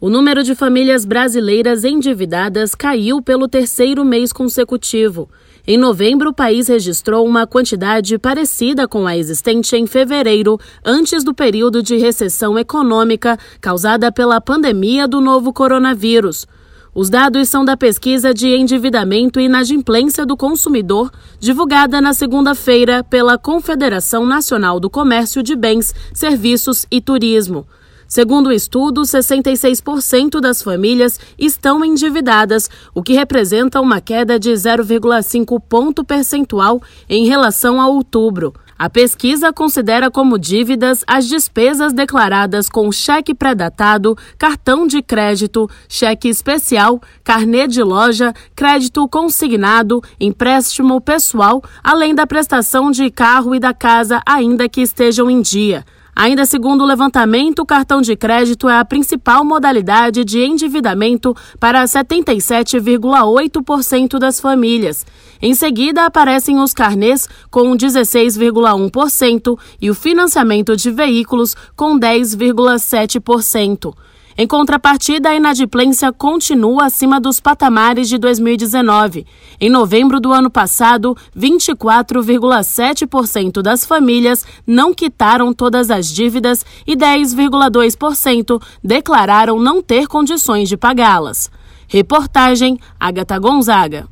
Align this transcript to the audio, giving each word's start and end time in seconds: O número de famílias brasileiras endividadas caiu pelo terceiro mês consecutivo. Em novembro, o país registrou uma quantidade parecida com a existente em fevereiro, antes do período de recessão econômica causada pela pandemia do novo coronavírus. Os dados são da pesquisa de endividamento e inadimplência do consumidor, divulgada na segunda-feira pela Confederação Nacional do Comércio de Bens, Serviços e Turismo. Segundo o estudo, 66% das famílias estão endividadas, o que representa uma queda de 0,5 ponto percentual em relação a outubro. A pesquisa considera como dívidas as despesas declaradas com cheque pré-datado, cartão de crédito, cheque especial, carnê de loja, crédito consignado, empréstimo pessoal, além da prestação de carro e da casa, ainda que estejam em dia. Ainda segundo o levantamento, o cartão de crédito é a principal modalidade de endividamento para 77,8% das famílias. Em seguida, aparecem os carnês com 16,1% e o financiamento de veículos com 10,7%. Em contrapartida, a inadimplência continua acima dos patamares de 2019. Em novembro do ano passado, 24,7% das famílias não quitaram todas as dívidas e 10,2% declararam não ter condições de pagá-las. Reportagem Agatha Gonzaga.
O 0.00 0.08
número 0.08 0.44
de 0.44 0.54
famílias 0.54 1.04
brasileiras 1.04 1.82
endividadas 1.82 2.72
caiu 2.72 3.20
pelo 3.20 3.48
terceiro 3.48 4.04
mês 4.04 4.32
consecutivo. 4.32 5.28
Em 5.66 5.76
novembro, 5.76 6.30
o 6.30 6.32
país 6.32 6.68
registrou 6.68 7.26
uma 7.26 7.48
quantidade 7.48 8.16
parecida 8.16 8.86
com 8.86 9.08
a 9.08 9.16
existente 9.16 9.74
em 9.74 9.88
fevereiro, 9.88 10.56
antes 10.84 11.24
do 11.24 11.34
período 11.34 11.82
de 11.82 11.96
recessão 11.96 12.56
econômica 12.56 13.36
causada 13.60 14.12
pela 14.12 14.40
pandemia 14.40 15.08
do 15.08 15.20
novo 15.20 15.52
coronavírus. 15.52 16.46
Os 16.94 17.10
dados 17.10 17.48
são 17.48 17.64
da 17.64 17.76
pesquisa 17.76 18.32
de 18.32 18.54
endividamento 18.54 19.40
e 19.40 19.46
inadimplência 19.46 20.24
do 20.24 20.36
consumidor, 20.36 21.10
divulgada 21.40 22.00
na 22.00 22.14
segunda-feira 22.14 23.02
pela 23.02 23.36
Confederação 23.36 24.24
Nacional 24.24 24.78
do 24.78 24.88
Comércio 24.88 25.42
de 25.42 25.56
Bens, 25.56 25.92
Serviços 26.14 26.86
e 26.88 27.00
Turismo. 27.00 27.66
Segundo 28.08 28.46
o 28.46 28.52
estudo, 28.52 29.02
66% 29.02 30.40
das 30.40 30.62
famílias 30.62 31.20
estão 31.38 31.84
endividadas, 31.84 32.70
o 32.94 33.02
que 33.02 33.12
representa 33.12 33.82
uma 33.82 34.00
queda 34.00 34.38
de 34.38 34.50
0,5 34.50 35.60
ponto 35.68 36.02
percentual 36.02 36.80
em 37.06 37.26
relação 37.26 37.78
a 37.78 37.86
outubro. 37.86 38.54
A 38.78 38.88
pesquisa 38.88 39.52
considera 39.52 40.10
como 40.10 40.38
dívidas 40.38 41.04
as 41.06 41.26
despesas 41.26 41.92
declaradas 41.92 42.68
com 42.70 42.90
cheque 42.90 43.34
pré-datado, 43.34 44.16
cartão 44.38 44.86
de 44.86 45.02
crédito, 45.02 45.68
cheque 45.86 46.28
especial, 46.28 47.02
carnê 47.22 47.66
de 47.66 47.82
loja, 47.82 48.32
crédito 48.54 49.06
consignado, 49.08 50.00
empréstimo 50.18 50.98
pessoal, 50.98 51.62
além 51.82 52.14
da 52.14 52.26
prestação 52.26 52.90
de 52.90 53.10
carro 53.10 53.54
e 53.54 53.60
da 53.60 53.74
casa, 53.74 54.22
ainda 54.24 54.68
que 54.68 54.80
estejam 54.80 55.28
em 55.28 55.42
dia. 55.42 55.84
Ainda 56.18 56.44
segundo 56.44 56.82
o 56.82 56.84
levantamento, 56.84 57.60
o 57.60 57.64
cartão 57.64 58.02
de 58.02 58.16
crédito 58.16 58.68
é 58.68 58.76
a 58.76 58.84
principal 58.84 59.44
modalidade 59.44 60.24
de 60.24 60.40
endividamento 60.40 61.32
para 61.60 61.84
77,8% 61.84 64.18
das 64.18 64.40
famílias. 64.40 65.06
Em 65.40 65.54
seguida, 65.54 66.06
aparecem 66.06 66.58
os 66.58 66.72
carnês 66.72 67.28
com 67.52 67.70
16,1% 67.76 69.56
e 69.80 69.88
o 69.88 69.94
financiamento 69.94 70.76
de 70.76 70.90
veículos 70.90 71.54
com 71.76 71.96
10,7%. 71.96 73.94
Em 74.40 74.46
contrapartida, 74.46 75.30
a 75.30 75.34
inadimplência 75.34 76.12
continua 76.12 76.86
acima 76.86 77.20
dos 77.20 77.40
patamares 77.40 78.08
de 78.08 78.16
2019. 78.18 79.26
Em 79.60 79.68
novembro 79.68 80.20
do 80.20 80.32
ano 80.32 80.48
passado, 80.48 81.16
24,7% 81.36 83.60
das 83.60 83.84
famílias 83.84 84.46
não 84.64 84.94
quitaram 84.94 85.52
todas 85.52 85.90
as 85.90 86.06
dívidas 86.06 86.64
e 86.86 86.96
10,2% 86.96 88.62
declararam 88.84 89.58
não 89.58 89.82
ter 89.82 90.06
condições 90.06 90.68
de 90.68 90.76
pagá-las. 90.76 91.50
Reportagem 91.88 92.78
Agatha 93.00 93.40
Gonzaga. 93.40 94.08